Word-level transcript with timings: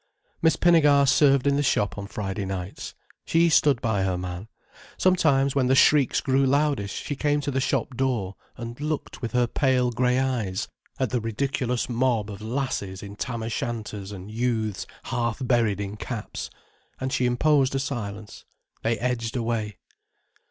Miss 0.41 0.55
Pinnegar 0.55 1.05
served 1.07 1.45
in 1.45 1.57
the 1.57 1.61
shop 1.61 1.95
on 1.95 2.07
Friday 2.07 2.43
nights. 2.43 2.95
She 3.23 3.49
stood 3.49 3.79
by 3.81 4.01
her 4.01 4.17
man. 4.17 4.47
Sometimes 4.97 5.53
when 5.53 5.67
the 5.67 5.75
shrieks 5.75 6.21
grew 6.21 6.43
loudest 6.43 6.95
she 6.95 7.15
came 7.15 7.39
to 7.41 7.51
the 7.51 7.61
shop 7.61 7.95
door 7.95 8.33
and 8.57 8.81
looked 8.81 9.21
with 9.21 9.33
her 9.33 9.45
pale 9.45 9.91
grey 9.91 10.17
eyes 10.17 10.67
at 10.97 11.11
the 11.11 11.21
ridiculous 11.21 11.87
mob 11.87 12.31
of 12.31 12.41
lasses 12.41 13.03
in 13.03 13.15
tam 13.15 13.43
o 13.43 13.47
shanters 13.47 14.11
and 14.11 14.31
youths 14.31 14.87
half 15.03 15.37
buried 15.39 15.79
in 15.79 15.97
caps. 15.97 16.49
And 16.99 17.13
she 17.13 17.27
imposed 17.27 17.75
a 17.75 17.79
silence. 17.79 18.43
They 18.81 18.97
edged 18.97 19.35
away. 19.37 19.77